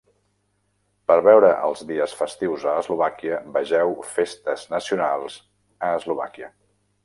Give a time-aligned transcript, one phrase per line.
[1.11, 5.41] Per veure els dies festius a Eslovàquia, vegeu Festes nacionals
[5.91, 6.55] a Eslovàquia.